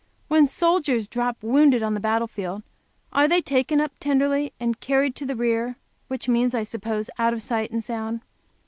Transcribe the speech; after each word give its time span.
When 0.29 0.47
soldiers 0.47 1.07
drop 1.07 1.43
wounded 1.43 1.83
on 1.83 1.93
the 1.93 1.99
battle 1.99 2.27
field, 2.27 2.63
they 3.15 3.37
are 3.37 3.41
taken 3.41 3.79
up 3.79 3.91
tenderly 3.99 4.51
and 4.59 4.79
carried 4.79 5.13
"to 5.17 5.27
the 5.27 5.35
rear," 5.35 5.75
which 6.07 6.27
means, 6.27 6.55
I 6.55 6.63
suppose, 6.63 7.11
out 7.19 7.33
of 7.33 7.43
sight 7.43 7.69
and 7.69 7.83
sound. 7.83 8.21